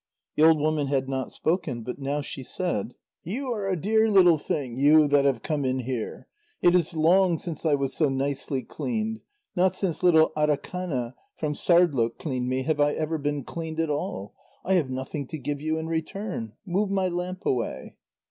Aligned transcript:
The 0.35 0.41
old 0.41 0.59
woman 0.59 0.87
had 0.87 1.07
not 1.07 1.31
spoken, 1.31 1.83
but 1.83 1.99
now 1.99 2.21
she 2.21 2.41
said: 2.41 2.95
"You 3.21 3.53
are 3.53 3.69
a 3.69 3.79
dear 3.79 4.09
little 4.09 4.39
thing, 4.39 4.75
you 4.79 5.07
that 5.07 5.25
have 5.25 5.43
come 5.43 5.63
in 5.63 5.81
here. 5.81 6.27
It 6.59 6.73
is 6.73 6.95
long 6.95 7.37
since 7.37 7.67
I 7.67 7.75
was 7.75 7.93
so 7.93 8.09
nicely 8.09 8.63
cleaned. 8.63 9.19
Not 9.55 9.75
since 9.75 10.01
little 10.01 10.31
Atakana 10.35 11.13
from 11.35 11.53
Sârdloq 11.53 12.17
cleaned 12.17 12.49
me 12.49 12.63
have 12.63 12.79
I 12.79 12.93
ever 12.93 13.19
been 13.19 13.43
cleaned 13.43 13.79
at 13.79 13.91
all. 13.91 14.33
I 14.65 14.73
have 14.73 14.89
nothing 14.89 15.27
to 15.27 15.37
give 15.37 15.61
you 15.61 15.77
in 15.77 15.85
return. 15.85 16.53
Move 16.65 16.89
my 16.89 17.07
lamp 17.07 17.45
away." 17.45 17.95